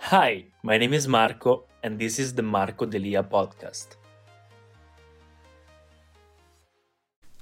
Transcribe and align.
Hi, 0.00 0.46
my 0.62 0.78
name 0.78 0.94
is 0.94 1.06
Marco, 1.06 1.66
and 1.82 1.98
this 1.98 2.18
is 2.18 2.32
the 2.32 2.40
Marco 2.40 2.86
Delia 2.86 3.22
podcast. 3.22 3.98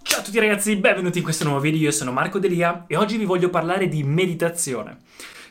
Ciao 0.02 0.20
a 0.20 0.22
tutti 0.22 0.38
ragazzi, 0.40 0.74
benvenuti 0.74 1.18
in 1.18 1.24
questo 1.24 1.44
nuovo 1.44 1.60
video, 1.60 1.82
io 1.82 1.90
sono 1.92 2.10
Marco 2.10 2.40
Delia 2.40 2.86
e 2.88 2.96
oggi 2.96 3.18
vi 3.18 3.24
voglio 3.24 3.50
parlare 3.50 3.88
di 3.88 4.02
meditazione. 4.02 4.98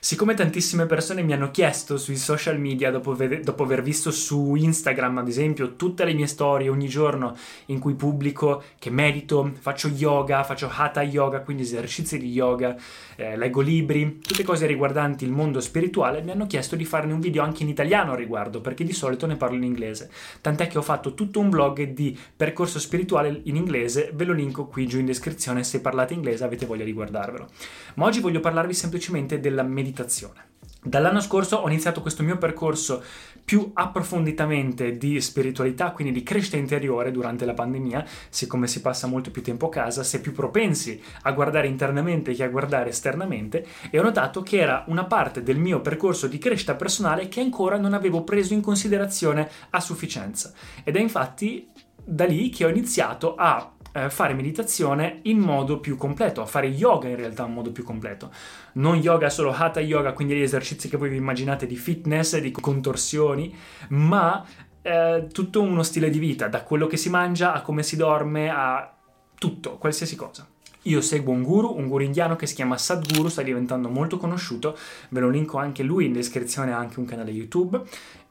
Siccome 0.06 0.36
tantissime 0.36 0.86
persone 0.86 1.24
mi 1.24 1.34
hanno 1.34 1.50
chiesto 1.50 1.98
sui 1.98 2.16
social 2.16 2.60
media, 2.60 2.92
dopo 2.92 3.14
aver, 3.14 3.40
dopo 3.40 3.64
aver, 3.64 3.82
visto 3.82 4.12
su 4.12 4.54
Instagram 4.54 5.18
ad 5.18 5.28
esempio 5.28 5.76
tutte 5.78 6.06
le 6.06 6.14
mie 6.14 6.28
storie 6.28 6.70
ogni 6.70 6.88
giorno 6.88 7.36
in 7.66 7.80
cui 7.80 7.96
pubblico 7.96 8.62
che 8.78 8.92
medito, 8.92 9.52
faccio 9.60 9.88
yoga, 9.88 10.44
faccio 10.44 10.70
hatha 10.72 11.02
yoga, 11.02 11.40
quindi 11.40 11.64
esercizi 11.64 12.20
di 12.20 12.32
yoga, 12.32 12.76
eh, 13.16 13.36
leggo 13.36 13.62
libri, 13.62 14.20
tutte 14.20 14.44
cose 14.44 14.68
riguardanti 14.68 15.26
il 15.26 15.32
mondo 15.32 15.60
spirituale, 15.60 16.22
mi 16.22 16.30
hanno 16.30 16.46
chiesto 16.46 16.76
di 16.76 16.86
farne 16.86 17.12
un 17.12 17.20
video 17.20 17.42
anche 17.42 17.64
in 17.64 17.70
italiano 17.70 18.12
a 18.12 18.16
riguardo, 18.16 18.62
perché 18.62 18.84
di 18.84 18.94
solito 18.94 19.26
ne 19.26 19.38
parlo 19.38 19.56
in 19.56 19.64
inglese. 19.64 20.12
Tant'è 20.40 20.68
che 20.68 20.78
ho 20.78 20.84
fatto 20.84 21.16
tutto 21.16 21.40
un 21.40 21.50
blog 21.50 21.82
di 21.82 22.16
percorso 22.38 22.78
spirituale 22.78 23.42
in 23.46 23.56
inglese, 23.56 24.12
ve 24.14 24.26
lo 24.26 24.34
linko 24.34 24.68
qui 24.68 24.86
giù 24.86 25.00
in 25.00 25.08
descrizione 25.08 25.64
se 25.64 25.82
parlate 25.82 26.14
inglese 26.14 26.44
avete 26.44 26.68
voglia 26.68 26.84
di 26.84 26.94
guardarvelo. 26.94 27.48
Ma 27.96 28.06
oggi 28.06 28.20
voglio 28.20 28.40
parlarvi 28.40 28.76
semplicemente 28.76 29.40
della 29.40 29.64
meditazione 29.64 29.94
meditazione. 29.96 30.44
Dall'anno 30.84 31.20
scorso 31.20 31.58
ho 31.58 31.68
iniziato 31.68 32.02
questo 32.02 32.22
mio 32.22 32.38
percorso 32.38 33.02
più 33.44 33.72
approfonditamente 33.74 34.98
di 34.98 35.20
spiritualità, 35.20 35.92
quindi 35.92 36.14
di 36.14 36.22
crescita 36.22 36.58
interiore 36.58 37.12
durante 37.12 37.46
la 37.46 37.56
pandemia, 37.56 38.06
siccome 38.30 38.68
si 38.68 38.82
passa 38.82 39.08
molto 39.08 39.32
più 39.32 39.42
tempo 39.42 39.68
a 39.68 39.70
casa, 39.70 40.04
si 40.04 40.18
è 40.18 40.22
più 40.22 40.32
propensi 40.32 41.02
a 41.24 41.32
guardare 41.32 41.68
internamente 41.68 42.34
che 42.34 42.44
a 42.44 42.50
guardare 42.50 42.90
esternamente 42.90 43.66
e 43.90 44.00
ho 44.00 44.04
notato 44.04 44.44
che 44.44 44.60
era 44.60 44.84
una 44.88 45.06
parte 45.06 45.42
del 45.42 45.58
mio 45.58 45.82
percorso 45.82 46.28
di 46.28 46.38
crescita 46.38 46.76
personale 46.76 47.30
che 47.30 47.42
ancora 47.42 47.78
non 47.78 47.94
avevo 47.94 48.24
preso 48.24 48.54
in 48.54 48.62
considerazione 48.62 49.50
a 49.72 49.80
sufficienza. 49.80 50.54
Ed 50.84 50.96
è 50.96 51.00
infatti 51.00 51.68
da 52.04 52.26
lì 52.26 52.50
che 52.50 52.66
ho 52.66 52.70
iniziato 52.70 53.34
a 53.36 53.75
eh, 53.96 54.10
fare 54.10 54.34
meditazione 54.34 55.20
in 55.24 55.40
modo 55.40 55.80
più 55.80 55.96
completo, 55.96 56.42
a 56.42 56.46
fare 56.46 56.68
yoga 56.68 57.08
in 57.08 57.16
realtà 57.16 57.46
in 57.46 57.54
modo 57.54 57.72
più 57.72 57.86
completo. 57.86 58.30
Non 58.74 58.98
yoga 58.98 59.30
solo 59.30 59.52
hatha 59.52 59.80
yoga, 59.80 60.12
quindi 60.12 60.36
gli 60.36 60.42
esercizi 60.42 60.90
che 60.90 60.98
voi 60.98 61.10
vi 61.10 61.16
immaginate 61.16 61.66
di 61.66 61.78
fitness, 61.78 62.38
di 62.38 62.52
contorsioni, 62.52 63.56
ma 63.90 64.46
eh, 64.82 65.28
tutto 65.32 65.62
uno 65.62 65.82
stile 65.82 66.10
di 66.10 66.20
vita, 66.20 66.50
da 66.50 66.64
quello 66.64 66.88
che 66.88 66.98
si 66.98 67.10
mangia 67.10 67.54
a 67.54 67.62
come 67.62 67.84
si 67.84 67.96
dorme 67.96 68.50
a 68.50 68.94
tutto, 69.38 69.78
qualsiasi 69.78 70.18
cosa. 70.18 70.46
Io 70.88 71.02
seguo 71.02 71.34
un 71.34 71.42
guru, 71.42 71.76
un 71.76 71.88
guru 71.88 72.04
indiano 72.04 72.36
che 72.36 72.46
si 72.46 72.54
chiama 72.54 72.78
Sadhguru, 72.78 73.28
sta 73.28 73.42
diventando 73.42 73.90
molto 73.90 74.18
conosciuto, 74.18 74.78
ve 75.10 75.20
lo 75.20 75.30
linko 75.30 75.58
anche 75.58 75.82
lui 75.82 76.06
in 76.06 76.14
descrizione, 76.14 76.74
ha 76.74 76.78
anche 76.78 77.00
un 77.00 77.06
canale 77.06 77.32
YouTube. 77.32 77.82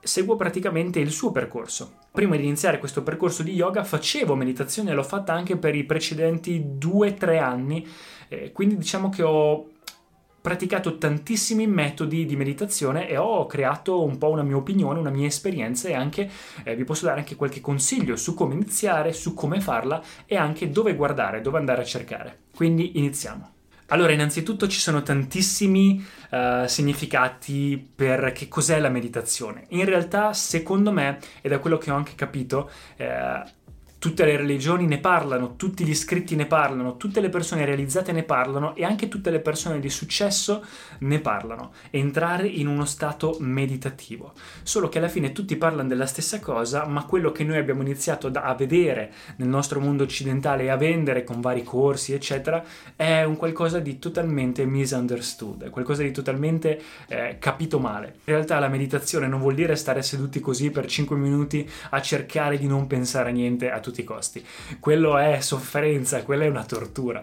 Seguo 0.05 0.37
praticamente 0.37 1.01
il 1.01 1.11
suo 1.11 1.33
percorso. 1.33 1.95
Prima 2.13 2.37
di 2.37 2.45
iniziare 2.45 2.79
questo 2.79 3.03
percorso 3.03 3.43
di 3.43 3.53
yoga 3.53 3.85
facevo 3.85 4.35
meditazione, 4.35 4.93
l'ho 4.93 5.03
fatta 5.03 5.33
anche 5.33 5.57
per 5.57 5.75
i 5.75 5.85
precedenti 5.85 6.63
2-3 6.79 7.39
anni, 7.39 7.87
eh, 8.29 8.53
quindi 8.53 8.77
diciamo 8.77 9.09
che 9.09 9.23
ho 9.23 9.71
praticato 10.45 10.99
tantissimi 10.99 11.67
metodi 11.67 12.27
di 12.27 12.37
meditazione 12.37 13.09
e 13.09 13.17
ho 13.17 13.47
creato 13.47 14.05
un 14.05 14.19
po' 14.19 14.29
una 14.29 14.43
mia 14.43 14.57
opinione, 14.57 14.99
una 14.99 15.09
mia 15.09 15.27
esperienza 15.27 15.89
e 15.89 15.95
anche 15.95 16.31
eh, 16.65 16.77
vi 16.77 16.85
posso 16.85 17.07
dare 17.07 17.21
anche 17.21 17.35
qualche 17.35 17.63
consiglio 17.63 18.15
su 18.17 18.35
come 18.35 18.53
iniziare, 18.53 19.15
su 19.15 19.33
come 19.33 19.63
farla 19.63 20.03
e 20.27 20.37
anche 20.37 20.69
dove 20.69 20.95
guardare, 20.97 21.41
dove 21.41 21.57
andare 21.57 21.81
a 21.81 21.87
cercare. 21.87 22.41
Quindi 22.55 22.99
iniziamo. 22.99 23.54
Allora, 23.89 24.13
innanzitutto 24.13 24.67
ci 24.67 24.79
sono 24.79 25.03
tantissimi 25.03 26.05
uh, 26.31 26.67
significati 26.67 27.91
per 27.95 28.33
che 28.33 28.49
cos'è 28.49 28.81
la 28.81 28.89
meditazione. 28.89 29.67
In 29.71 29.85
realtà, 29.85 30.33
secondo 30.33 30.91
me, 30.91 31.19
e 31.43 31.49
da 31.49 31.59
quello 31.59 31.79
che 31.79 31.91
ho 31.91 31.95
anche 31.95 32.15
capito, 32.15 32.71
eh, 32.97 33.43
Tutte 34.05 34.27
le 34.27 34.37
religioni 34.37 34.85
ne 34.87 34.99
parlano, 34.99 35.57
tutti 35.57 35.83
gli 35.83 35.95
scritti 35.95 36.37
ne 36.37 36.45
parlano, 36.45 36.99
tutte 36.99 37.23
le 37.23 37.31
persone 37.31 37.65
realizzate 37.65 38.13
ne 38.13 38.23
parlano 38.23 38.75
e 38.75 38.85
anche 38.85 39.09
tutte 39.09 39.31
le 39.31 39.41
persone 39.41 39.81
di 39.81 39.89
successo 39.89 40.63
ne 40.99 41.21
parlano. 41.21 41.73
Entrare 41.89 42.47
in 42.47 42.67
uno 42.67 42.85
stato 42.85 43.39
meditativo. 43.41 44.35
Solo 44.63 44.91
che 44.91 44.99
alla 44.99 45.09
fine 45.09 45.33
tutti 45.33 45.57
parlano 45.57 45.89
della 45.89 46.05
stessa 46.05 46.39
cosa, 46.39 46.85
ma 46.85 47.07
quello 47.07 47.33
che 47.33 47.45
noi 47.45 47.57
abbiamo 47.57 47.81
iniziato 47.81 48.31
a 48.31 48.55
vedere 48.55 49.11
nel 49.37 49.49
nostro 49.49 49.81
mondo 49.81 50.03
occidentale 50.03 50.65
e 50.65 50.69
a 50.69 50.77
vendere 50.77 51.25
con 51.25 51.41
vari 51.41 51.63
corsi, 51.63 52.13
eccetera, 52.13 52.63
è 52.97 53.23
un 53.23 53.39
qualcosa 53.39 53.79
di 53.79 53.99
totalmente 53.99 54.67
misunderstood, 54.67 55.71
qualcosa 55.71 56.03
di 56.03 56.13
totalmente 56.13 56.79
eh, 57.09 57.39
capito 57.39 57.79
male. 57.79 58.17
In 58.25 58.35
realtà 58.35 58.59
la 58.59 58.69
meditazione 58.69 59.29
non 59.29 59.41
vuol 59.41 59.55
dire 59.55 59.77
stare 59.77 60.03
seduti 60.03 60.41
così 60.41 60.71
per 60.71 60.85
5 60.85 61.17
minuti 61.17 61.67
a 61.89 62.03
cercare 62.03 62.59
di 62.59 62.67
non 62.67 62.87
pensare 62.87 63.31
a 63.31 63.33
niente 63.33 63.71
a 63.71 63.81
tutti 63.81 63.93
tutti 63.95 64.01
i 64.01 64.05
costi. 64.05 64.45
Quello 64.81 65.17
è 65.17 65.41
sofferenza, 65.41 66.25
quella 66.25 66.45
è 66.45 66.49
una 66.49 66.65
tortura. 66.65 67.23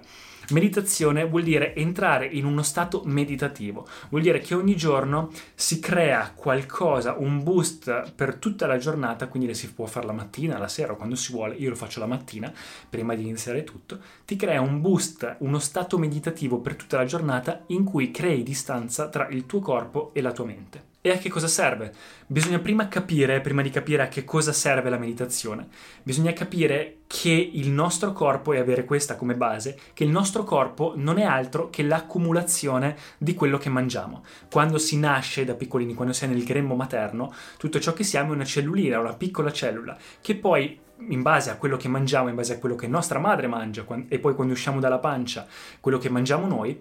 Meditazione 0.52 1.26
vuol 1.26 1.44
dire 1.44 1.76
entrare 1.76 2.26
in 2.26 2.46
uno 2.46 2.62
stato 2.62 3.04
meditativo, 3.06 3.88
vuol 4.10 4.22
dire 4.22 4.40
che 4.40 4.54
ogni 4.54 4.76
giorno 4.76 5.32
si 5.54 5.80
crea 5.80 6.34
qualcosa, 6.36 7.16
un 7.18 7.42
boost 7.44 8.12
per 8.14 8.36
tutta 8.36 8.68
la 8.68 8.78
giornata, 8.78 9.28
quindi 9.28 9.54
si 9.54 9.72
può 9.72 9.86
fare 9.86 10.08
la 10.08 10.12
mattina, 10.12 10.58
la 10.58 10.68
sera, 10.68 10.96
quando 10.96 11.16
si 11.16 11.32
vuole, 11.32 11.56
io 11.56 11.70
lo 11.70 11.76
faccio 11.76 12.00
la 12.00 12.06
mattina, 12.06 12.52
prima 12.90 13.16
di 13.16 13.24
iniziare 13.24 13.64
tutto, 13.64 14.00
ti 14.26 14.36
crea 14.36 14.60
un 14.60 14.82
boost, 14.82 15.38
uno 15.40 15.60
stato 15.60 15.98
meditativo 15.98 16.58
per 16.58 16.76
tutta 16.76 16.98
la 16.98 17.06
giornata 17.06 17.64
in 17.68 17.86
cui 17.86 18.12
crei 18.12 18.44
distanza 18.44 19.08
tra 19.08 19.28
il 19.30 19.46
tuo 19.46 19.60
corpo 19.60 20.12
e 20.14 20.22
la 20.22 20.34
tua 20.34 20.46
mente. 20.46 20.91
E 21.04 21.10
a 21.10 21.18
che 21.18 21.32
cosa 21.32 21.48
serve? 21.48 21.92
Bisogna 22.28 22.60
prima 22.60 22.88
capire, 22.88 23.42
prima 23.42 23.64
di 23.64 23.72
capire 23.72 24.04
a 24.04 24.08
che 24.08 24.24
cosa 24.24 24.54
serve 24.54 24.92
la 24.92 25.00
meditazione, 25.00 25.68
bisogna 26.04 26.32
capire 26.32 26.98
che 27.08 27.32
il 27.32 27.72
nostro 27.72 28.14
corpo, 28.14 28.54
e 28.54 28.60
avere 28.60 28.86
questa 28.86 29.16
come 29.16 29.34
base, 29.34 29.80
che 29.94 30.04
il 30.04 30.12
nostro 30.12 30.44
corpo 30.44 30.94
non 30.96 31.18
è 31.18 31.24
altro 31.24 31.72
che 31.72 31.82
l'accumulazione 31.82 32.96
di 33.18 33.34
quello 33.34 33.58
che 33.58 33.70
mangiamo. 33.70 34.24
Quando 34.52 34.78
si 34.78 35.00
nasce 35.00 35.44
da 35.44 35.56
piccolini, 35.56 35.96
quando 35.96 36.14
si 36.14 36.26
è 36.26 36.28
nel 36.28 36.44
grembo 36.44 36.76
materno, 36.76 37.34
tutto 37.58 37.80
ciò 37.80 37.94
che 37.94 38.04
siamo 38.04 38.34
è 38.34 38.36
una 38.36 38.46
cellulina, 38.46 39.00
una 39.00 39.16
piccola 39.16 39.52
cellula, 39.52 39.98
che 40.22 40.36
poi 40.36 40.80
in 41.08 41.24
base 41.24 41.50
a 41.50 41.56
quello 41.56 41.78
che 41.78 41.88
mangiamo, 41.88 42.30
in 42.30 42.36
base 42.36 42.54
a 42.54 42.60
quello 42.60 42.76
che 42.76 42.86
nostra 42.86 43.18
madre 43.18 43.48
mangia, 43.48 43.84
e 44.08 44.20
poi 44.20 44.36
quando 44.36 44.54
usciamo 44.54 44.80
dalla 44.80 45.00
pancia, 45.00 45.48
quello 45.80 45.98
che 45.98 46.10
mangiamo 46.10 46.46
noi, 46.46 46.80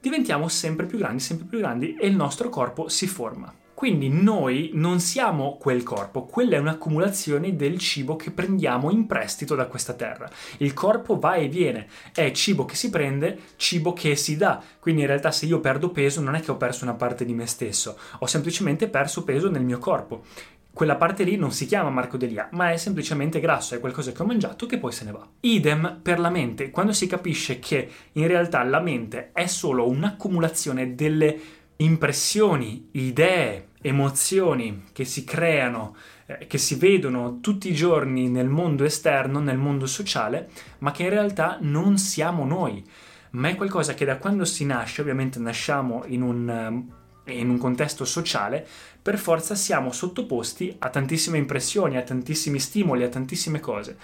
diventiamo 0.00 0.48
sempre 0.48 0.86
più 0.86 0.98
grandi, 0.98 1.20
sempre 1.20 1.46
più 1.46 1.58
grandi 1.58 1.96
e 1.96 2.06
il 2.06 2.16
nostro 2.16 2.48
corpo 2.48 2.88
si 2.88 3.06
forma. 3.06 3.52
Quindi 3.76 4.08
noi 4.08 4.70
non 4.72 5.00
siamo 5.00 5.58
quel 5.58 5.82
corpo, 5.82 6.24
quella 6.24 6.56
è 6.56 6.58
un'accumulazione 6.58 7.56
del 7.56 7.76
cibo 7.78 8.16
che 8.16 8.30
prendiamo 8.30 8.90
in 8.90 9.04
prestito 9.04 9.54
da 9.54 9.66
questa 9.66 9.92
terra. 9.92 10.30
Il 10.58 10.72
corpo 10.72 11.18
va 11.18 11.34
e 11.34 11.48
viene, 11.48 11.86
è 12.14 12.30
cibo 12.30 12.64
che 12.64 12.74
si 12.74 12.88
prende, 12.88 13.38
cibo 13.56 13.92
che 13.92 14.16
si 14.16 14.38
dà. 14.38 14.62
Quindi 14.80 15.02
in 15.02 15.08
realtà 15.08 15.30
se 15.30 15.44
io 15.44 15.60
perdo 15.60 15.90
peso 15.90 16.22
non 16.22 16.34
è 16.34 16.40
che 16.40 16.52
ho 16.52 16.56
perso 16.56 16.84
una 16.84 16.94
parte 16.94 17.26
di 17.26 17.34
me 17.34 17.44
stesso, 17.44 17.98
ho 18.18 18.26
semplicemente 18.26 18.88
perso 18.88 19.24
peso 19.24 19.50
nel 19.50 19.62
mio 19.62 19.76
corpo 19.76 20.24
quella 20.76 20.96
parte 20.96 21.24
lì 21.24 21.36
non 21.36 21.52
si 21.52 21.64
chiama 21.64 21.88
Marco 21.88 22.18
Delia, 22.18 22.50
ma 22.52 22.70
è 22.70 22.76
semplicemente 22.76 23.40
grasso, 23.40 23.74
è 23.74 23.80
qualcosa 23.80 24.12
che 24.12 24.20
ho 24.20 24.26
mangiato 24.26 24.66
che 24.66 24.76
poi 24.76 24.92
se 24.92 25.06
ne 25.06 25.10
va. 25.10 25.26
Idem 25.40 26.00
per 26.02 26.18
la 26.18 26.28
mente, 26.28 26.70
quando 26.70 26.92
si 26.92 27.06
capisce 27.06 27.58
che 27.58 27.90
in 28.12 28.26
realtà 28.26 28.62
la 28.62 28.80
mente 28.80 29.30
è 29.32 29.46
solo 29.46 29.88
un'accumulazione 29.88 30.94
delle 30.94 31.40
impressioni, 31.76 32.90
idee, 32.90 33.68
emozioni 33.80 34.84
che 34.92 35.06
si 35.06 35.24
creano, 35.24 35.96
eh, 36.26 36.46
che 36.46 36.58
si 36.58 36.74
vedono 36.74 37.40
tutti 37.40 37.70
i 37.70 37.74
giorni 37.74 38.28
nel 38.28 38.48
mondo 38.48 38.84
esterno, 38.84 39.40
nel 39.40 39.56
mondo 39.56 39.86
sociale, 39.86 40.50
ma 40.80 40.92
che 40.92 41.04
in 41.04 41.08
realtà 41.08 41.56
non 41.62 41.96
siamo 41.96 42.44
noi, 42.44 42.84
ma 43.30 43.48
è 43.48 43.54
qualcosa 43.54 43.94
che 43.94 44.04
da 44.04 44.18
quando 44.18 44.44
si 44.44 44.66
nasce, 44.66 45.00
ovviamente 45.00 45.38
nasciamo 45.38 46.04
in 46.06 46.20
un 46.20 46.84
in 47.26 47.48
un 47.48 47.58
contesto 47.58 48.04
sociale, 48.04 48.66
per 49.00 49.18
forza 49.18 49.54
siamo 49.54 49.92
sottoposti 49.92 50.74
a 50.78 50.90
tantissime 50.90 51.38
impressioni, 51.38 51.96
a 51.96 52.02
tantissimi 52.02 52.58
stimoli, 52.58 53.04
a 53.04 53.08
tantissime 53.08 53.60
cose. 53.60 53.96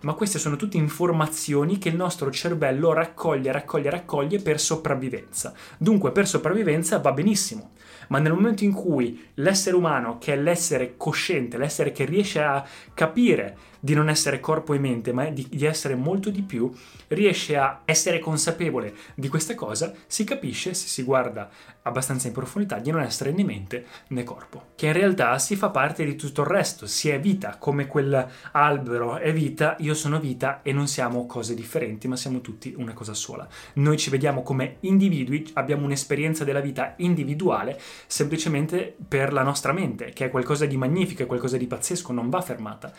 Ma 0.00 0.12
queste 0.12 0.38
sono 0.38 0.56
tutte 0.56 0.76
informazioni 0.76 1.78
che 1.78 1.88
il 1.88 1.96
nostro 1.96 2.30
cervello 2.30 2.92
raccoglie, 2.92 3.50
raccoglie, 3.50 3.90
raccoglie 3.90 4.38
per 4.38 4.60
sopravvivenza. 4.60 5.52
Dunque, 5.76 6.12
per 6.12 6.28
sopravvivenza 6.28 6.98
va 6.98 7.12
benissimo. 7.12 7.72
Ma 8.08 8.20
nel 8.20 8.32
momento 8.32 8.64
in 8.64 8.72
cui 8.72 9.26
l'essere 9.34 9.76
umano, 9.76 10.18
che 10.18 10.34
è 10.34 10.36
l'essere 10.36 10.96
cosciente, 10.96 11.58
l'essere 11.58 11.92
che 11.92 12.04
riesce 12.04 12.40
a 12.40 12.64
capire 12.94 13.56
di 13.80 13.94
non 13.94 14.08
essere 14.08 14.40
corpo 14.40 14.74
e 14.74 14.78
mente, 14.78 15.12
ma 15.12 15.26
di, 15.26 15.46
di, 15.48 15.64
essere 15.64 15.94
molto 15.94 16.30
di 16.30 16.42
più, 16.42 16.70
riesce 17.08 17.56
a 17.56 17.82
essere 17.84 18.18
consapevole 18.18 18.94
di 19.14 19.28
questa 19.28 19.54
cosa, 19.54 19.92
si 20.06 20.24
capisce, 20.24 20.74
se 20.74 20.88
si 20.88 21.02
guarda 21.02 21.48
abbastanza 21.82 22.26
in 22.26 22.34
profondità, 22.34 22.78
di 22.78 22.90
non 22.90 23.00
essere 23.00 23.32
né 23.32 23.44
mente 23.44 23.86
né 24.08 24.24
corpo. 24.24 24.68
Che 24.74 24.86
in 24.86 24.92
realtà 24.92 25.38
si 25.38 25.56
fa 25.56 25.70
parte 25.70 26.04
di 26.04 26.16
tutto 26.16 26.42
il 26.42 26.48
resto, 26.48 26.86
si 26.86 27.08
è 27.08 27.18
vita, 27.20 27.56
come 27.58 27.86
quell'albero 27.86 29.16
è 29.16 29.32
vita, 29.32 29.76
io 29.78 29.94
sono 29.94 30.20
vita 30.20 30.60
e 30.62 30.72
non 30.72 30.86
siamo 30.86 31.26
cose 31.26 31.54
differenti, 31.54 32.08
ma 32.08 32.16
siamo 32.16 32.40
tutti 32.40 32.74
una 32.76 32.92
cosa 32.92 33.14
sola. 33.14 33.46
Noi 33.74 33.96
ci 33.96 34.10
vediamo 34.10 34.42
come 34.42 34.76
individui, 34.80 35.50
abbiamo 35.54 35.84
un'esperienza 35.84 36.44
della 36.44 36.60
vita 36.60 36.94
individuale 36.98 37.80
semplicemente 38.06 38.94
per 39.06 39.32
la 39.32 39.42
nostra 39.42 39.72
mente, 39.72 40.12
che 40.12 40.26
è 40.26 40.30
qualcosa 40.30 40.66
di 40.66 40.76
magnifico, 40.76 41.22
è 41.22 41.26
qualcosa 41.26 41.56
di 41.56 41.66
pazzesco, 41.66 42.12
non 42.12 42.28
va 42.28 42.40
fermata 42.40 42.92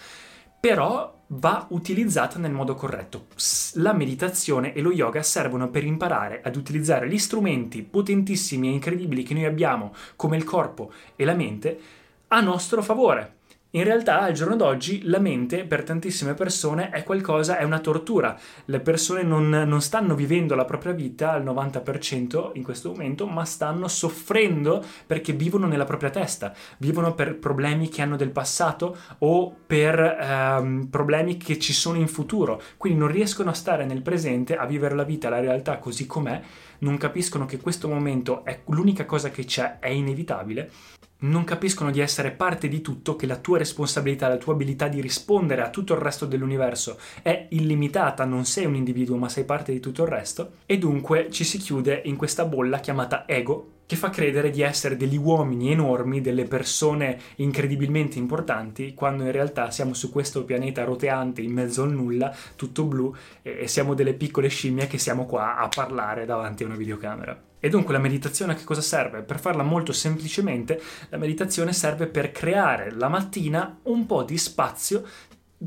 però 0.59 1.17
va 1.33 1.67
utilizzata 1.69 2.39
nel 2.39 2.51
modo 2.51 2.75
corretto. 2.75 3.27
La 3.73 3.93
meditazione 3.93 4.73
e 4.73 4.81
lo 4.81 4.91
yoga 4.91 5.21
servono 5.21 5.69
per 5.69 5.83
imparare 5.83 6.41
ad 6.43 6.55
utilizzare 6.55 7.07
gli 7.07 7.17
strumenti 7.17 7.83
potentissimi 7.83 8.67
e 8.67 8.71
incredibili 8.71 9.23
che 9.23 9.33
noi 9.33 9.45
abbiamo, 9.45 9.93
come 10.15 10.37
il 10.37 10.43
corpo 10.43 10.91
e 11.15 11.25
la 11.25 11.35
mente, 11.35 11.79
a 12.27 12.41
nostro 12.41 12.81
favore. 12.81 13.37
In 13.73 13.83
realtà 13.83 14.21
al 14.21 14.33
giorno 14.33 14.55
d'oggi 14.55 15.03
la 15.03 15.19
mente 15.19 15.63
per 15.63 15.83
tantissime 15.83 16.33
persone 16.33 16.89
è 16.89 17.03
qualcosa, 17.03 17.59
è 17.59 17.63
una 17.63 17.77
tortura. 17.77 18.35
Le 18.65 18.79
persone 18.79 19.21
non, 19.21 19.47
non, 19.47 19.79
stanno 19.83 20.15
vivendo 20.15 20.55
la 20.55 20.65
propria 20.65 20.91
vita 20.91 21.33
al 21.33 21.43
90% 21.43 22.49
in 22.53 22.63
questo 22.63 22.89
momento, 22.89 23.27
ma 23.27 23.45
stanno 23.45 23.87
soffrendo 23.87 24.83
perché 25.05 25.33
vivono 25.33 25.67
nella 25.67 25.85
propria 25.85 26.09
testa, 26.09 26.51
vivono 26.79 27.13
per 27.13 27.37
problemi 27.37 27.89
che 27.89 28.01
hanno 28.01 28.15
del 28.15 28.31
passato 28.31 28.97
o 29.19 29.55
per 29.67 29.99
ehm, 29.99 30.87
problemi 30.87 31.37
che 31.37 31.59
ci 31.59 31.73
sono 31.73 31.99
in 31.99 32.07
futuro. 32.07 32.59
Quindi 32.75 32.97
non 32.97 33.09
riescono 33.09 33.51
a 33.51 33.53
stare 33.53 33.85
nel 33.85 34.01
presente, 34.01 34.57
a 34.57 34.65
vivere 34.65 34.95
la 34.95 35.03
vita, 35.03 35.29
la 35.29 35.39
realtà 35.39 35.77
così 35.77 36.07
com'è, 36.07 36.41
non 36.79 36.97
capiscono 36.97 37.45
che 37.45 37.59
questo 37.59 37.87
momento 37.87 38.43
è 38.43 38.61
l'unica 38.69 39.05
cosa 39.05 39.29
che 39.29 39.45
c'è, 39.45 39.77
è 39.77 39.89
inevitabile 39.89 40.71
non 41.19 41.43
capiscono 41.43 41.91
di 41.91 41.99
essere 41.99 42.31
parte 42.31 42.67
di 42.67 42.81
tutto, 42.81 43.15
che 43.15 43.25
la 43.25 43.37
tua 43.37 43.57
responsabilità, 43.57 44.27
la 44.27 44.37
tua 44.37 44.53
abilità 44.53 44.87
di 44.87 45.01
rispondere 45.01 45.61
a 45.61 45.69
tutto 45.69 45.93
il 45.93 45.99
resto 45.99 46.25
dell'universo 46.25 46.97
è 47.21 47.47
illimitata, 47.49 48.23
non 48.25 48.45
sei 48.45 48.65
un 48.65 48.75
individuo 48.75 49.17
ma 49.17 49.29
sei 49.29 49.43
parte 49.43 49.71
di 49.71 49.79
tutto 49.79 50.03
il 50.03 50.09
resto, 50.09 50.51
e 50.65 50.77
dunque 50.77 51.29
ci 51.29 51.43
si 51.43 51.57
chiude 51.57 52.01
in 52.05 52.15
questa 52.15 52.45
bolla 52.45 52.79
chiamata 52.79 53.27
ego, 53.27 53.73
che 53.85 53.95
fa 53.95 54.11
credere 54.11 54.51
di 54.51 54.61
essere 54.61 54.95
degli 54.95 55.17
uomini 55.17 55.71
enormi, 55.71 56.21
delle 56.21 56.45
persone 56.45 57.19
incredibilmente 57.37 58.19
importanti, 58.19 58.93
quando 58.93 59.23
in 59.23 59.31
realtà 59.31 59.71
siamo 59.71 59.95
su 59.95 60.11
questo 60.11 60.45
pianeta 60.45 60.83
roteante 60.83 61.41
in 61.41 61.51
mezzo 61.51 61.81
al 61.81 61.91
nulla, 61.91 62.31
tutto 62.55 62.83
blu, 62.83 63.11
e 63.41 63.67
siamo 63.67 63.95
delle 63.95 64.13
piccole 64.13 64.47
scimmie 64.47 64.85
che 64.85 64.99
siamo 64.99 65.25
qua 65.25 65.57
a 65.57 65.67
parlare 65.69 66.25
davanti 66.25 66.61
a 66.61 66.67
una 66.67 66.75
videocamera. 66.75 67.48
E 67.59 67.69
dunque 67.69 67.93
la 67.93 67.99
meditazione 67.99 68.53
a 68.53 68.55
che 68.55 68.63
cosa 68.63 68.81
serve? 68.81 69.21
Per 69.21 69.39
farla 69.39 69.63
molto 69.63 69.91
semplicemente, 69.91 70.81
la 71.09 71.17
meditazione 71.17 71.73
serve 71.73 72.07
per 72.07 72.31
creare 72.31 72.91
la 72.91 73.09
mattina 73.09 73.79
un 73.83 74.05
po' 74.05 74.23
di 74.23 74.37
spazio 74.37 75.05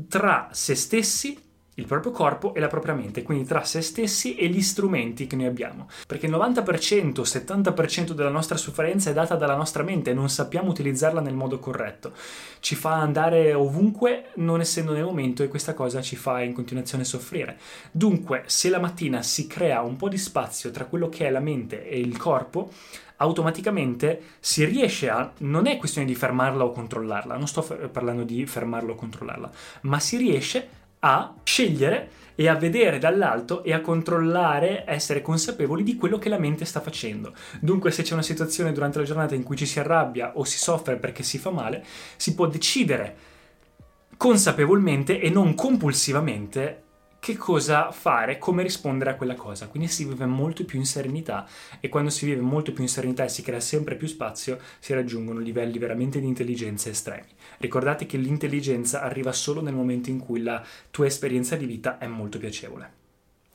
tra 0.07 0.49
se 0.51 0.73
stessi 0.73 1.37
il 1.75 1.85
proprio 1.85 2.11
corpo 2.11 2.53
e 2.53 2.59
la 2.59 2.67
propria 2.67 2.93
mente, 2.93 3.23
quindi 3.23 3.45
tra 3.45 3.63
se 3.63 3.81
stessi 3.81 4.35
e 4.35 4.47
gli 4.47 4.61
strumenti 4.61 5.27
che 5.27 5.35
noi 5.35 5.45
abbiamo. 5.45 5.87
Perché 6.05 6.27
il 6.27 6.31
90%, 6.31 7.21
70% 7.21 8.11
della 8.11 8.29
nostra 8.29 8.57
sofferenza 8.57 9.09
è 9.09 9.13
data 9.13 9.35
dalla 9.35 9.55
nostra 9.55 9.83
mente 9.83 10.11
e 10.11 10.13
non 10.13 10.29
sappiamo 10.29 10.69
utilizzarla 10.69 11.21
nel 11.21 11.33
modo 11.33 11.59
corretto. 11.59 12.13
Ci 12.59 12.75
fa 12.75 12.93
andare 12.93 13.53
ovunque 13.53 14.29
non 14.35 14.59
essendo 14.59 14.93
nel 14.93 15.03
momento 15.03 15.43
e 15.43 15.47
questa 15.47 15.73
cosa 15.73 16.01
ci 16.01 16.15
fa 16.15 16.41
in 16.41 16.53
continuazione 16.53 17.03
soffrire. 17.03 17.57
Dunque, 17.91 18.43
se 18.45 18.69
la 18.69 18.79
mattina 18.79 19.21
si 19.23 19.47
crea 19.47 19.81
un 19.81 19.97
po' 19.97 20.09
di 20.09 20.17
spazio 20.17 20.71
tra 20.71 20.85
quello 20.85 21.09
che 21.09 21.27
è 21.27 21.31
la 21.31 21.39
mente 21.39 21.87
e 21.87 21.99
il 21.99 22.17
corpo, 22.17 22.69
automaticamente 23.17 24.21
si 24.39 24.65
riesce 24.65 25.09
a... 25.09 25.31
non 25.39 25.65
è 25.67 25.77
questione 25.77 26.05
di 26.07 26.15
fermarla 26.15 26.63
o 26.63 26.71
controllarla, 26.71 27.37
non 27.37 27.47
sto 27.47 27.61
parlando 27.91 28.23
di 28.23 28.45
fermarla 28.45 28.91
o 28.91 28.95
controllarla, 28.95 29.51
ma 29.81 29.99
si 29.99 30.17
riesce 30.17 30.81
a 31.05 31.33
scegliere 31.43 32.09
e 32.35 32.47
a 32.47 32.55
vedere 32.55 32.97
dall'alto 32.97 33.63
e 33.63 33.73
a 33.73 33.81
controllare, 33.81 34.83
essere 34.87 35.21
consapevoli 35.21 35.83
di 35.83 35.95
quello 35.95 36.17
che 36.17 36.29
la 36.29 36.39
mente 36.39 36.65
sta 36.65 36.81
facendo. 36.81 37.33
Dunque, 37.59 37.91
se 37.91 38.03
c'è 38.03 38.13
una 38.13 38.21
situazione 38.21 38.71
durante 38.71 38.99
la 38.99 39.05
giornata 39.05 39.35
in 39.35 39.43
cui 39.43 39.55
ci 39.55 39.65
si 39.65 39.79
arrabbia 39.79 40.33
o 40.35 40.43
si 40.43 40.57
soffre 40.57 40.95
perché 40.95 41.23
si 41.23 41.37
fa 41.37 41.51
male, 41.51 41.83
si 42.15 42.33
può 42.33 42.47
decidere 42.47 43.15
consapevolmente 44.17 45.19
e 45.19 45.29
non 45.29 45.53
compulsivamente 45.53 46.82
che 47.23 47.37
cosa 47.37 47.89
fare, 47.93 48.37
come 48.37 48.63
rispondere 48.63 49.11
a 49.11 49.15
quella 49.15 49.35
cosa. 49.35 49.69
Quindi 49.69 49.87
si 49.87 50.03
vive 50.03 50.25
molto 50.25 50.65
più 50.65 50.77
in 50.77 50.85
serenità 50.85 51.47
e 51.79 51.87
quando 51.87 52.09
si 52.09 52.25
vive 52.25 52.41
molto 52.41 52.73
più 52.73 52.83
in 52.83 52.89
serenità 52.89 53.23
e 53.23 53.29
si 53.29 53.41
crea 53.41 53.61
sempre 53.61 53.95
più 53.95 54.07
spazio, 54.07 54.59
si 54.79 54.93
raggiungono 54.93 55.39
livelli 55.39 55.77
veramente 55.77 56.19
di 56.19 56.27
intelligenza 56.27 56.89
estremi. 56.89 57.29
Ricordate 57.59 58.05
che 58.05 58.17
l'intelligenza 58.17 59.01
arriva 59.03 59.31
solo 59.31 59.61
nel 59.61 59.73
momento 59.73 60.09
in 60.09 60.19
cui 60.19 60.41
la 60.41 60.61
tua 60.91 61.05
esperienza 61.05 61.55
di 61.55 61.65
vita 61.65 61.97
è 61.97 62.07
molto 62.07 62.39
piacevole. 62.39 62.91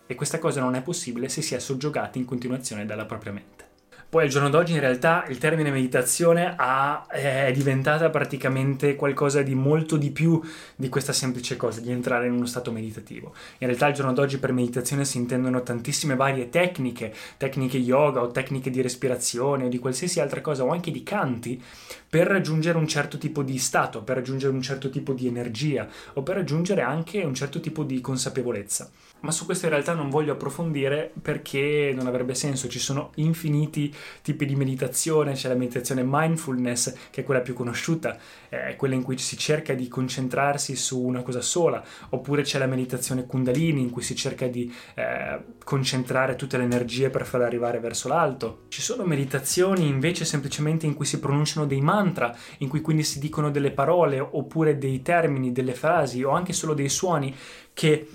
E 0.06 0.14
questa 0.14 0.38
cosa 0.38 0.62
non 0.62 0.74
è 0.74 0.80
possibile 0.80 1.28
se 1.28 1.42
si 1.42 1.54
è 1.54 1.58
soggiogati 1.58 2.16
in 2.16 2.24
continuazione 2.24 2.86
dalla 2.86 3.04
propria 3.04 3.32
mente. 3.32 3.67
Poi 4.10 4.22
al 4.22 4.30
giorno 4.30 4.48
d'oggi 4.48 4.72
in 4.72 4.80
realtà 4.80 5.26
il 5.28 5.36
termine 5.36 5.70
meditazione 5.70 6.54
ha, 6.56 7.06
è 7.08 7.52
diventata 7.52 8.08
praticamente 8.08 8.96
qualcosa 8.96 9.42
di 9.42 9.54
molto 9.54 9.98
di 9.98 10.10
più 10.10 10.40
di 10.76 10.88
questa 10.88 11.12
semplice 11.12 11.56
cosa, 11.56 11.82
di 11.82 11.90
entrare 11.90 12.26
in 12.26 12.32
uno 12.32 12.46
stato 12.46 12.72
meditativo. 12.72 13.34
In 13.58 13.66
realtà 13.66 13.84
al 13.84 13.92
giorno 13.92 14.14
d'oggi 14.14 14.38
per 14.38 14.52
meditazione 14.52 15.04
si 15.04 15.18
intendono 15.18 15.62
tantissime 15.62 16.16
varie 16.16 16.48
tecniche, 16.48 17.12
tecniche 17.36 17.76
yoga 17.76 18.22
o 18.22 18.30
tecniche 18.30 18.70
di 18.70 18.80
respirazione 18.80 19.66
o 19.66 19.68
di 19.68 19.78
qualsiasi 19.78 20.20
altra 20.20 20.40
cosa 20.40 20.64
o 20.64 20.70
anche 20.70 20.90
di 20.90 21.02
canti 21.02 21.62
per 22.08 22.28
raggiungere 22.28 22.78
un 22.78 22.88
certo 22.88 23.18
tipo 23.18 23.42
di 23.42 23.58
stato, 23.58 24.00
per 24.00 24.16
raggiungere 24.16 24.54
un 24.54 24.62
certo 24.62 24.88
tipo 24.88 25.12
di 25.12 25.26
energia 25.26 25.86
o 26.14 26.22
per 26.22 26.36
raggiungere 26.36 26.80
anche 26.80 27.22
un 27.24 27.34
certo 27.34 27.60
tipo 27.60 27.82
di 27.82 28.00
consapevolezza 28.00 28.90
ma 29.20 29.30
su 29.30 29.44
questo 29.44 29.66
in 29.66 29.72
realtà 29.72 29.94
non 29.94 30.10
voglio 30.10 30.32
approfondire 30.32 31.12
perché 31.20 31.92
non 31.94 32.06
avrebbe 32.06 32.34
senso, 32.34 32.68
ci 32.68 32.78
sono 32.78 33.10
infiniti 33.16 33.92
tipi 34.22 34.46
di 34.46 34.54
meditazione, 34.54 35.32
c'è 35.32 35.48
la 35.48 35.54
meditazione 35.54 36.02
mindfulness 36.04 36.94
che 37.10 37.22
è 37.22 37.24
quella 37.24 37.40
più 37.40 37.54
conosciuta, 37.54 38.16
è 38.48 38.76
quella 38.76 38.94
in 38.94 39.02
cui 39.02 39.18
si 39.18 39.36
cerca 39.36 39.74
di 39.74 39.88
concentrarsi 39.88 40.76
su 40.76 41.00
una 41.00 41.22
cosa 41.22 41.40
sola, 41.40 41.82
oppure 42.10 42.42
c'è 42.42 42.58
la 42.58 42.66
meditazione 42.66 43.26
kundalini 43.26 43.80
in 43.80 43.90
cui 43.90 44.02
si 44.02 44.14
cerca 44.14 44.46
di 44.46 44.72
eh, 44.94 45.38
concentrare 45.64 46.36
tutte 46.36 46.56
le 46.56 46.64
energie 46.64 47.10
per 47.10 47.26
far 47.26 47.42
arrivare 47.42 47.80
verso 47.80 48.08
l'alto. 48.08 48.64
Ci 48.68 48.82
sono 48.82 49.04
meditazioni 49.04 49.86
invece 49.88 50.24
semplicemente 50.24 50.86
in 50.86 50.94
cui 50.94 51.06
si 51.06 51.18
pronunciano 51.18 51.66
dei 51.66 51.80
mantra, 51.80 52.36
in 52.58 52.68
cui 52.68 52.80
quindi 52.80 53.02
si 53.02 53.18
dicono 53.18 53.50
delle 53.50 53.72
parole 53.72 54.18
oppure 54.20 54.78
dei 54.78 55.02
termini, 55.02 55.52
delle 55.52 55.74
frasi 55.74 56.22
o 56.22 56.30
anche 56.30 56.52
solo 56.52 56.74
dei 56.74 56.88
suoni 56.88 57.34
che 57.72 58.08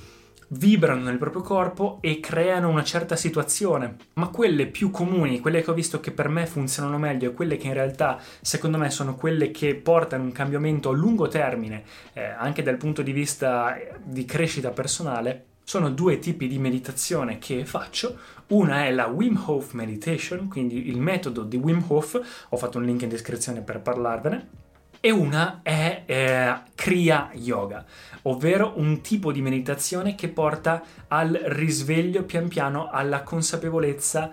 vibrano 0.53 1.03
nel 1.03 1.17
proprio 1.17 1.41
corpo 1.41 1.97
e 2.01 2.19
creano 2.19 2.69
una 2.69 2.83
certa 2.83 3.15
situazione. 3.15 3.97
Ma 4.13 4.27
quelle 4.27 4.67
più 4.67 4.89
comuni, 4.89 5.39
quelle 5.39 5.61
che 5.61 5.71
ho 5.71 5.73
visto 5.73 5.99
che 5.99 6.11
per 6.11 6.29
me 6.29 6.45
funzionano 6.45 6.97
meglio 6.97 7.29
e 7.29 7.33
quelle 7.33 7.57
che 7.57 7.67
in 7.67 7.73
realtà 7.73 8.19
secondo 8.41 8.77
me 8.77 8.89
sono 8.89 9.15
quelle 9.15 9.51
che 9.51 9.75
portano 9.75 10.23
un 10.23 10.31
cambiamento 10.31 10.89
a 10.89 10.93
lungo 10.93 11.27
termine, 11.27 11.83
eh, 12.13 12.23
anche 12.23 12.63
dal 12.63 12.77
punto 12.77 13.01
di 13.01 13.11
vista 13.11 13.75
eh, 13.75 13.93
di 14.03 14.25
crescita 14.25 14.69
personale, 14.71 15.45
sono 15.63 15.89
due 15.89 16.19
tipi 16.19 16.47
di 16.47 16.59
meditazione 16.59 17.39
che 17.39 17.65
faccio. 17.65 18.17
Una 18.47 18.85
è 18.85 18.91
la 18.91 19.07
Wim 19.07 19.41
Hof 19.45 19.73
Meditation, 19.73 20.47
quindi 20.47 20.89
il 20.89 20.99
metodo 20.99 21.43
di 21.43 21.57
Wim 21.57 21.83
Hof, 21.87 22.45
ho 22.49 22.57
fatto 22.57 22.77
un 22.77 22.83
link 22.83 23.01
in 23.01 23.09
descrizione 23.09 23.61
per 23.61 23.79
parlarvene 23.79 24.61
e 25.05 25.11
una 25.11 25.59
è 25.63 26.03
eh, 26.05 26.61
Kriya 26.75 27.31
Yoga, 27.33 27.83
ovvero 28.21 28.75
un 28.77 29.01
tipo 29.01 29.33
di 29.33 29.41
meditazione 29.41 30.15
che 30.15 30.29
porta 30.29 30.81
al 31.09 31.33
risveglio 31.33 32.23
pian 32.23 32.47
piano, 32.47 32.89
alla 32.89 33.21
consapevolezza 33.21 34.31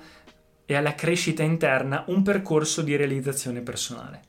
e 0.64 0.74
alla 0.76 0.94
crescita 0.94 1.42
interna, 1.42 2.04
un 2.06 2.22
percorso 2.22 2.82
di 2.82 2.94
realizzazione 2.94 3.62
personale. 3.62 4.20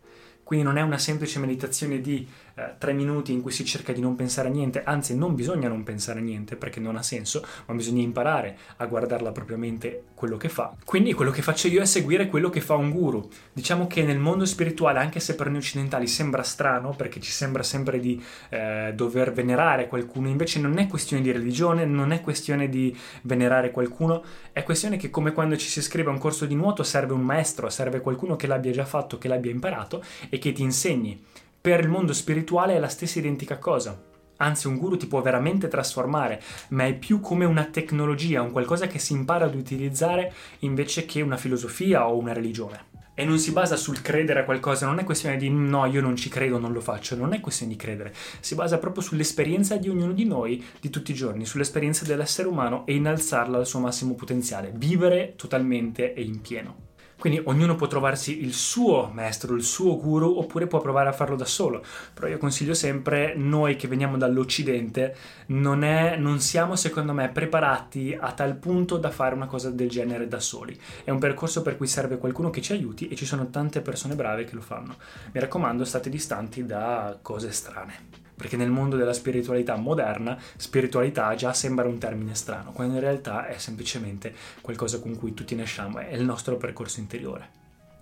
Quindi 0.43 0.65
non 0.65 0.77
è 0.77 0.81
una 0.81 0.97
semplice 0.97 1.37
meditazione 1.37 2.01
di 2.01 2.27
eh, 2.55 2.75
tre 2.77 2.93
minuti 2.93 3.31
in 3.31 3.41
cui 3.41 3.51
si 3.51 3.65
cerca 3.65 3.91
di 3.93 4.01
non 4.01 4.15
pensare 4.15 4.47
a 4.47 4.51
niente, 4.51 4.83
anzi 4.83 5.15
non 5.15 5.35
bisogna 5.35 5.67
non 5.67 5.83
pensare 5.83 6.19
a 6.19 6.21
niente 6.21 6.55
perché 6.55 6.79
non 6.79 6.95
ha 6.95 7.03
senso, 7.03 7.45
ma 7.65 7.73
bisogna 7.73 8.01
imparare 8.01 8.57
a 8.77 8.85
guardarla 8.85 9.31
propriamente 9.31 10.03
quello 10.13 10.37
che 10.37 10.49
fa. 10.49 10.75
Quindi 10.85 11.13
quello 11.13 11.31
che 11.31 11.41
faccio 11.41 11.67
io 11.67 11.81
è 11.81 11.85
seguire 11.85 12.27
quello 12.27 12.49
che 12.49 12.61
fa 12.61 12.75
un 12.75 12.91
guru. 12.91 13.27
Diciamo 13.53 13.87
che 13.87 14.03
nel 14.03 14.19
mondo 14.19 14.45
spirituale, 14.45 14.99
anche 14.99 15.19
se 15.19 15.35
per 15.35 15.47
noi 15.47 15.57
occidentali 15.57 16.07
sembra 16.07 16.43
strano, 16.43 16.93
perché 16.95 17.19
ci 17.19 17.31
sembra 17.31 17.63
sempre 17.63 17.99
di 17.99 18.21
eh, 18.49 18.93
dover 18.95 19.31
venerare 19.33 19.87
qualcuno, 19.87 20.27
invece 20.27 20.59
non 20.59 20.77
è 20.77 20.87
questione 20.87 21.23
di 21.23 21.31
religione, 21.31 21.85
non 21.85 22.11
è 22.11 22.21
questione 22.21 22.69
di 22.69 22.95
venerare 23.23 23.71
qualcuno, 23.71 24.23
è 24.51 24.63
questione 24.63 24.97
che 24.97 25.09
come 25.09 25.31
quando 25.31 25.55
ci 25.57 25.67
si 25.67 25.79
iscrive 25.79 26.09
a 26.09 26.13
un 26.13 26.19
corso 26.19 26.45
di 26.45 26.55
nuoto 26.55 26.83
serve 26.83 27.13
un 27.13 27.21
maestro, 27.21 27.69
serve 27.69 28.01
qualcuno 28.01 28.35
che 28.35 28.47
l'abbia 28.47 28.71
già 28.71 28.85
fatto, 28.85 29.17
che 29.17 29.27
l'abbia 29.27 29.51
imparato 29.51 30.03
e 30.29 30.37
che 30.37 30.51
ti 30.51 30.61
insegni 30.61 31.23
per 31.61 31.79
il 31.81 31.89
mondo 31.89 32.11
spirituale 32.11 32.75
è 32.75 32.79
la 32.79 32.87
stessa 32.87 33.19
identica 33.19 33.59
cosa. 33.59 34.09
anzi 34.37 34.65
un 34.65 34.77
guru 34.77 34.97
ti 34.97 35.05
può 35.05 35.21
veramente 35.21 35.67
trasformare, 35.67 36.41
ma 36.69 36.87
è 36.87 36.95
più 36.95 37.19
come 37.19 37.45
una 37.45 37.65
tecnologia, 37.65 38.41
un 38.41 38.49
qualcosa 38.49 38.87
che 38.87 38.97
si 38.97 39.13
impara 39.13 39.45
ad 39.45 39.53
utilizzare 39.53 40.33
invece 40.59 41.05
che 41.05 41.21
una 41.21 41.37
filosofia 41.37 42.07
o 42.07 42.17
una 42.17 42.33
religione 42.33 42.89
e 43.13 43.25
non 43.25 43.37
si 43.37 43.51
basa 43.51 43.75
sul 43.75 44.01
credere 44.01 44.39
a 44.39 44.43
qualcosa, 44.45 44.87
non 44.87 44.97
è 44.97 45.03
questione 45.03 45.37
di 45.37 45.47
no, 45.47 45.85
io 45.85 46.01
non 46.01 46.15
ci 46.15 46.27
credo, 46.27 46.57
non 46.57 46.73
lo 46.73 46.81
faccio, 46.81 47.15
non 47.15 47.33
è 47.33 47.39
questione 47.39 47.73
di 47.73 47.77
credere, 47.77 48.13
si 48.39 48.55
basa 48.55 48.79
proprio 48.79 49.03
sull'esperienza 49.03 49.77
di 49.77 49.89
ognuno 49.89 50.13
di 50.13 50.25
noi 50.25 50.65
di 50.79 50.89
tutti 50.89 51.11
i 51.11 51.13
giorni, 51.13 51.45
sull'esperienza 51.45 52.03
dell'essere 52.03 52.47
umano 52.47 52.83
e 52.87 52.95
innalzarla 52.95 53.59
al 53.59 53.67
suo 53.67 53.79
massimo 53.79 54.15
potenziale, 54.15 54.71
vivere 54.73 55.33
totalmente 55.35 56.15
e 56.15 56.23
in 56.23 56.41
pieno. 56.41 56.89
Quindi 57.21 57.39
ognuno 57.45 57.75
può 57.75 57.85
trovarsi 57.85 58.41
il 58.41 58.51
suo 58.51 59.11
maestro, 59.13 59.53
il 59.53 59.61
suo 59.61 59.95
guru, 59.95 60.39
oppure 60.39 60.65
può 60.65 60.81
provare 60.81 61.07
a 61.07 61.11
farlo 61.11 61.35
da 61.35 61.45
solo. 61.45 61.85
Però 62.15 62.25
io 62.25 62.39
consiglio 62.39 62.73
sempre, 62.73 63.35
noi 63.35 63.75
che 63.75 63.87
veniamo 63.87 64.17
dall'Occidente, 64.17 65.15
non, 65.49 65.83
è, 65.83 66.17
non 66.17 66.39
siamo 66.39 66.75
secondo 66.75 67.13
me 67.13 67.29
preparati 67.29 68.17
a 68.19 68.31
tal 68.31 68.55
punto 68.55 68.97
da 68.97 69.11
fare 69.11 69.35
una 69.35 69.45
cosa 69.45 69.69
del 69.69 69.87
genere 69.87 70.27
da 70.27 70.39
soli. 70.39 70.75
È 71.03 71.11
un 71.11 71.19
percorso 71.19 71.61
per 71.61 71.77
cui 71.77 71.85
serve 71.85 72.17
qualcuno 72.17 72.49
che 72.49 72.63
ci 72.63 72.71
aiuti 72.71 73.07
e 73.07 73.15
ci 73.15 73.27
sono 73.27 73.51
tante 73.51 73.81
persone 73.81 74.15
brave 74.15 74.45
che 74.45 74.55
lo 74.55 74.61
fanno. 74.61 74.95
Mi 75.31 75.39
raccomando, 75.39 75.85
state 75.85 76.09
distanti 76.09 76.65
da 76.65 77.19
cose 77.21 77.51
strane 77.51 78.21
perché 78.41 78.57
nel 78.57 78.71
mondo 78.71 78.95
della 78.95 79.13
spiritualità 79.13 79.75
moderna 79.75 80.35
spiritualità 80.57 81.35
già 81.35 81.53
sembra 81.53 81.85
un 81.85 81.99
termine 81.99 82.33
strano, 82.33 82.71
quando 82.71 82.95
in 82.95 82.99
realtà 82.99 83.45
è 83.45 83.59
semplicemente 83.59 84.33
qualcosa 84.61 84.99
con 84.99 85.15
cui 85.15 85.35
tutti 85.35 85.53
nasciamo, 85.53 85.99
è 85.99 86.11
il 86.15 86.23
nostro 86.23 86.57
percorso 86.57 86.99
interiore, 86.99 87.49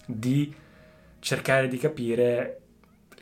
di 0.06 0.56
cercare 1.20 1.68
di 1.68 1.78
capire 1.78 2.62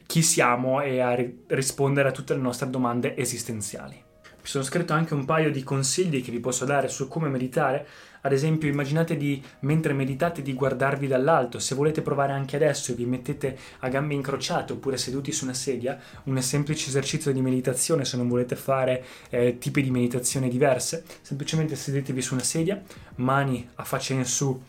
chi 0.06 0.22
siamo 0.22 0.80
e 0.80 1.00
a 1.00 1.18
rispondere 1.48 2.10
a 2.10 2.12
tutte 2.12 2.36
le 2.36 2.40
nostre 2.40 2.70
domande 2.70 3.18
esistenziali. 3.18 3.96
Mi 3.96 4.54
sono 4.54 4.64
scritto 4.64 4.94
anche 4.94 5.16
un 5.16 5.26
paio 5.26 5.50
di 5.50 5.64
consigli 5.64 6.24
che 6.24 6.30
vi 6.30 6.40
posso 6.40 6.66
dare 6.66 6.88
su 6.88 7.08
come 7.08 7.30
meditare. 7.30 7.88
Ad 8.22 8.32
esempio, 8.32 8.70
immaginate 8.70 9.16
di, 9.16 9.44
mentre 9.60 9.94
meditate, 9.94 10.42
di 10.42 10.54
guardarvi 10.54 11.08
dall'alto. 11.08 11.60
Se 11.60 11.76
volete 11.76 12.02
provare 12.02 12.34
anche 12.34 12.56
adesso 12.56 12.92
e 12.92 12.96
vi 12.96 13.06
mettete 13.06 13.58
a 13.80 13.90
gambe 13.90 14.14
incrociate 14.14 14.74
oppure 14.74 14.98
seduti 14.98 15.32
su 15.32 15.44
una 15.44 15.54
sedia, 15.54 16.00
un 16.24 16.42
semplice 16.42 16.90
esercizio 16.90 17.32
di 17.32 17.42
meditazione 17.42 18.06
se 18.06 18.18
non 18.18 18.28
volete 18.28 18.56
fare 18.56 19.04
eh, 19.30 19.58
tipi 19.58 19.82
di 19.82 19.92
meditazione 19.92 20.50
diverse. 20.50 21.04
Semplicemente 21.22 21.76
sedetevi 21.76 22.22
su 22.22 22.34
una 22.34 22.44
sedia, 22.44 22.82
mani 23.16 23.68
a 23.76 23.84
faccia 23.84 24.14
in 24.14 24.26
su 24.26 24.60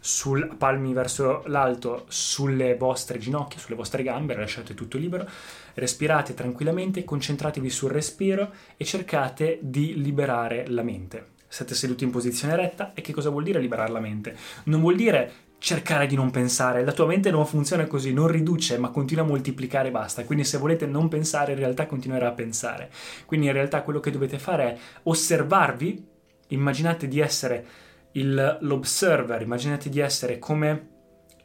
sul, 0.00 0.54
palmi 0.56 0.92
verso 0.92 1.42
l'alto 1.46 2.06
sulle 2.08 2.76
vostre 2.76 3.18
ginocchia, 3.18 3.58
sulle 3.58 3.76
vostre 3.76 4.02
gambe, 4.02 4.34
lasciate 4.36 4.74
tutto 4.74 4.96
libero, 4.96 5.28
respirate 5.74 6.34
tranquillamente, 6.34 7.04
concentratevi 7.04 7.68
sul 7.68 7.90
respiro 7.90 8.52
e 8.76 8.84
cercate 8.84 9.58
di 9.60 10.00
liberare 10.00 10.66
la 10.68 10.82
mente. 10.82 11.36
Siete 11.48 11.74
seduti 11.74 12.04
in 12.04 12.10
posizione 12.10 12.54
retta 12.56 12.92
e 12.94 13.00
che 13.00 13.12
cosa 13.12 13.30
vuol 13.30 13.44
dire 13.44 13.58
liberare 13.58 13.90
la 13.90 14.00
mente? 14.00 14.36
Non 14.64 14.80
vuol 14.80 14.96
dire 14.96 15.32
cercare 15.58 16.06
di 16.06 16.14
non 16.14 16.30
pensare, 16.30 16.84
la 16.84 16.92
tua 16.92 17.06
mente 17.06 17.30
non 17.30 17.44
funziona 17.44 17.86
così, 17.86 18.12
non 18.12 18.28
riduce 18.28 18.78
ma 18.78 18.90
continua 18.90 19.24
a 19.24 19.26
moltiplicare 19.26 19.88
e 19.88 19.90
basta, 19.90 20.24
quindi 20.24 20.44
se 20.44 20.58
volete 20.58 20.86
non 20.86 21.08
pensare 21.08 21.52
in 21.52 21.58
realtà 21.58 21.86
continuerà 21.86 22.28
a 22.28 22.32
pensare, 22.32 22.90
quindi 23.26 23.46
in 23.46 23.52
realtà 23.52 23.82
quello 23.82 23.98
che 23.98 24.12
dovete 24.12 24.38
fare 24.38 24.64
è 24.64 24.78
osservarvi, 25.04 26.06
immaginate 26.48 27.08
di 27.08 27.18
essere 27.18 27.66
il, 28.12 28.58
l'observer, 28.60 29.42
immaginate 29.42 29.88
di 29.88 29.98
essere 29.98 30.38
come 30.38 30.96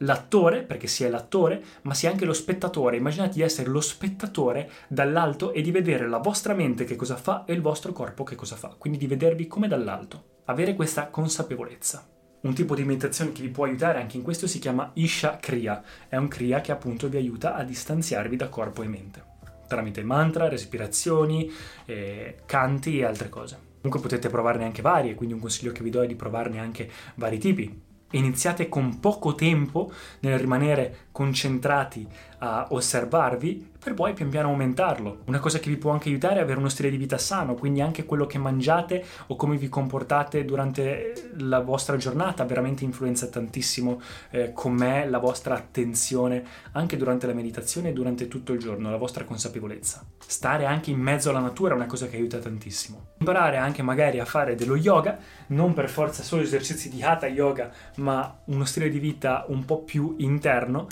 l'attore, 0.04 0.62
perché 0.62 0.86
si 0.86 1.04
è 1.04 1.08
l'attore, 1.08 1.62
ma 1.82 1.94
sia 1.94 2.10
anche 2.10 2.24
lo 2.24 2.32
spettatore. 2.32 2.96
Immaginate 2.96 3.34
di 3.34 3.42
essere 3.42 3.70
lo 3.70 3.80
spettatore 3.80 4.70
dall'alto 4.88 5.52
e 5.52 5.62
di 5.62 5.70
vedere 5.70 6.08
la 6.08 6.18
vostra 6.18 6.54
mente 6.54 6.84
che 6.84 6.96
cosa 6.96 7.16
fa 7.16 7.44
e 7.44 7.52
il 7.52 7.60
vostro 7.60 7.92
corpo 7.92 8.24
che 8.24 8.36
cosa 8.36 8.56
fa, 8.56 8.74
quindi 8.78 8.98
di 8.98 9.06
vedervi 9.06 9.46
come 9.46 9.68
dall'alto. 9.68 10.42
Avere 10.46 10.74
questa 10.74 11.08
consapevolezza. 11.08 12.06
Un 12.42 12.52
tipo 12.52 12.74
di 12.74 12.84
meditazione 12.84 13.32
che 13.32 13.40
vi 13.40 13.48
può 13.48 13.64
aiutare 13.64 14.00
anche 14.00 14.18
in 14.18 14.22
questo 14.22 14.46
si 14.46 14.58
chiama 14.58 14.90
Isha 14.94 15.38
Kriya. 15.38 15.82
È 16.08 16.16
un 16.16 16.28
Kriya 16.28 16.60
che 16.60 16.72
appunto 16.72 17.08
vi 17.08 17.16
aiuta 17.16 17.54
a 17.54 17.64
distanziarvi 17.64 18.36
da 18.36 18.50
corpo 18.50 18.82
e 18.82 18.86
mente, 18.86 19.24
tramite 19.66 20.02
mantra, 20.02 20.48
respirazioni, 20.48 21.50
eh, 21.86 22.36
canti 22.44 22.98
e 22.98 23.04
altre 23.04 23.30
cose. 23.30 23.72
Comunque 23.80 24.00
potete 24.00 24.28
provarne 24.28 24.64
anche 24.64 24.82
varie, 24.82 25.14
quindi 25.14 25.34
un 25.34 25.40
consiglio 25.40 25.72
che 25.72 25.82
vi 25.82 25.90
do 25.90 26.02
è 26.02 26.06
di 26.06 26.16
provarne 26.16 26.58
anche 26.58 26.90
vari 27.14 27.38
tipi. 27.38 27.93
Iniziate 28.14 28.68
con 28.68 29.00
poco 29.00 29.34
tempo 29.34 29.92
nel 30.20 30.38
rimanere 30.38 31.06
concentrati 31.10 32.06
a 32.44 32.66
osservarvi 32.70 33.72
per 33.84 33.94
poi 33.94 34.12
pian 34.14 34.30
piano 34.30 34.48
aumentarlo. 34.48 35.20
Una 35.26 35.40
cosa 35.40 35.58
che 35.58 35.68
vi 35.68 35.76
può 35.76 35.90
anche 35.90 36.08
aiutare 36.08 36.36
è 36.40 36.42
avere 36.42 36.58
uno 36.58 36.68
stile 36.70 36.90
di 36.90 36.96
vita 36.96 37.18
sano, 37.18 37.54
quindi 37.54 37.80
anche 37.82 38.04
quello 38.04 38.26
che 38.26 38.38
mangiate 38.38 39.04
o 39.26 39.36
come 39.36 39.56
vi 39.56 39.68
comportate 39.68 40.44
durante 40.44 41.32
la 41.36 41.60
vostra 41.60 41.96
giornata 41.96 42.44
veramente 42.44 42.84
influenza 42.84 43.26
tantissimo 43.26 44.00
eh, 44.30 44.52
com'è 44.52 45.06
la 45.06 45.18
vostra 45.18 45.54
attenzione 45.54 46.42
anche 46.72 46.96
durante 46.96 47.26
la 47.26 47.34
meditazione 47.34 47.90
e 47.90 47.92
durante 47.92 48.26
tutto 48.26 48.52
il 48.52 48.58
giorno, 48.58 48.90
la 48.90 48.96
vostra 48.96 49.24
consapevolezza. 49.24 50.02
Stare 50.18 50.64
anche 50.64 50.90
in 50.90 50.98
mezzo 50.98 51.28
alla 51.28 51.40
natura 51.40 51.72
è 51.72 51.76
una 51.76 51.86
cosa 51.86 52.06
che 52.06 52.16
aiuta 52.16 52.38
tantissimo. 52.38 53.12
Imparare 53.18 53.58
anche 53.58 53.82
magari 53.82 54.18
a 54.18 54.24
fare 54.24 54.54
dello 54.54 54.76
yoga, 54.76 55.18
non 55.48 55.74
per 55.74 55.90
forza 55.90 56.22
solo 56.22 56.42
esercizi 56.42 56.88
di 56.88 57.02
hatha 57.02 57.26
yoga, 57.26 57.70
ma 57.96 58.40
uno 58.46 58.64
stile 58.64 58.88
di 58.88 58.98
vita 58.98 59.44
un 59.48 59.64
po' 59.66 59.80
più 59.82 60.14
interno 60.18 60.86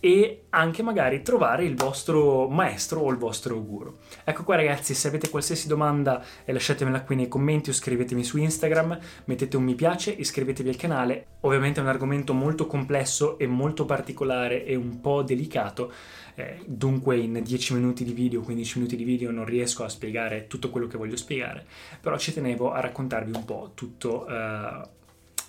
e 0.00 0.44
anche 0.48 0.82
magari 0.82 1.22
trovare 1.22 1.64
il 1.64 1.76
vostro 1.76 2.48
maestro 2.48 3.00
o 3.00 3.10
il 3.10 3.18
vostro 3.18 3.62
guru. 3.62 3.98
Ecco 4.24 4.44
qua 4.44 4.56
ragazzi, 4.56 4.94
se 4.94 5.08
avete 5.08 5.28
qualsiasi 5.28 5.68
domanda 5.68 6.24
eh, 6.44 6.52
lasciatemela 6.52 7.02
qui 7.02 7.16
nei 7.16 7.28
commenti 7.28 7.70
o 7.70 7.74
scrivetemi 7.74 8.24
su 8.24 8.38
Instagram, 8.38 8.98
mettete 9.26 9.56
un 9.56 9.64
mi 9.64 9.74
piace, 9.74 10.10
iscrivetevi 10.10 10.70
al 10.70 10.76
canale. 10.76 11.26
Ovviamente 11.40 11.80
è 11.80 11.82
un 11.82 11.88
argomento 11.88 12.32
molto 12.32 12.66
complesso 12.66 13.38
e 13.38 13.46
molto 13.46 13.84
particolare 13.84 14.64
e 14.64 14.74
un 14.74 15.00
po' 15.00 15.22
delicato, 15.22 15.92
eh, 16.34 16.60
dunque 16.64 17.18
in 17.18 17.42
10 17.42 17.74
minuti 17.74 18.02
di 18.02 18.12
video, 18.12 18.40
15 18.40 18.78
minuti 18.78 18.96
di 18.96 19.04
video 19.04 19.30
non 19.30 19.44
riesco 19.44 19.84
a 19.84 19.88
spiegare 19.88 20.46
tutto 20.46 20.70
quello 20.70 20.86
che 20.86 20.96
voglio 20.96 21.16
spiegare, 21.16 21.66
però 22.00 22.16
ci 22.16 22.32
tenevo 22.32 22.72
a 22.72 22.80
raccontarvi 22.80 23.32
un 23.34 23.44
po' 23.44 23.72
tutto 23.74 24.26
eh, 24.26 24.80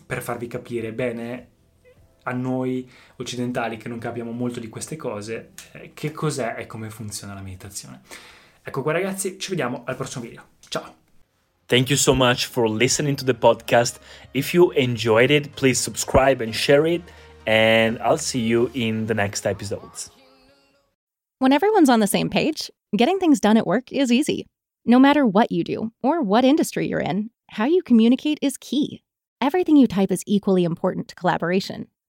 per 0.05 0.21
farvi 0.21 0.47
capire 0.47 0.91
bene 0.91 1.47
a 2.23 2.31
noi 2.31 2.89
occidentali 3.17 3.77
che 3.77 3.87
non 3.89 3.99
capiamo 3.99 4.31
molto 4.31 4.59
di 4.59 4.69
queste 4.69 4.95
cose 4.95 5.51
eh, 5.73 5.91
che 5.93 6.11
cos'è 6.11 6.55
e 6.57 6.65
come 6.65 6.89
funziona 6.89 7.33
la 7.33 7.41
meditazione. 7.41 8.01
Ecco 8.63 8.81
qua 8.81 8.91
ragazzi, 8.91 9.39
ci 9.39 9.49
vediamo 9.49 9.83
al 9.85 9.95
prossimo 9.95 10.23
video. 10.23 10.43
Ciao! 10.67 10.95
Thank 11.65 11.89
you 11.89 11.97
so 11.97 12.13
much 12.13 12.47
for 12.47 12.69
listening 12.69 13.15
to 13.15 13.23
the 13.23 13.33
podcast. 13.33 13.99
If 14.33 14.53
you 14.53 14.71
enjoyed 14.71 15.31
it, 15.31 15.55
please 15.55 15.79
subscribe 15.79 16.41
and 16.43 16.53
share 16.53 16.85
it, 16.85 17.01
and 17.45 17.97
I'll 17.99 18.17
see 18.17 18.41
you 18.41 18.69
in 18.73 19.05
the 19.05 19.13
next 19.13 19.45
episodes. 19.45 20.11
When 21.39 21.53
everyone's 21.53 21.89
on 21.89 22.01
the 22.01 22.07
same 22.07 22.29
page, 22.29 22.69
getting 22.95 23.19
things 23.19 23.39
done 23.39 23.57
at 23.57 23.65
work 23.65 23.91
is 23.91 24.11
easy. 24.11 24.47
No 24.85 24.99
matter 24.99 25.25
what 25.25 25.51
you 25.51 25.63
do 25.63 25.91
or 26.03 26.21
what 26.21 26.43
industry 26.43 26.87
you're 26.87 26.99
in, 26.99 27.29
how 27.49 27.65
you 27.65 27.81
communicate 27.81 28.37
is 28.41 28.57
key. 28.57 29.01
Everything 29.39 29.75
you 29.75 29.87
type 29.87 30.11
is 30.11 30.23
equally 30.27 30.65
important 30.65 31.07
to 31.07 31.15
collaboration 31.15 31.87